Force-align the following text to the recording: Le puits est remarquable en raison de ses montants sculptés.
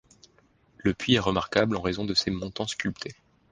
Le 0.79 0.95
puits 0.95 1.13
est 1.13 1.19
remarquable 1.19 1.75
en 1.77 1.81
raison 1.83 2.05
de 2.05 2.15
ses 2.15 2.31
montants 2.31 2.65
sculptés. 2.65 3.13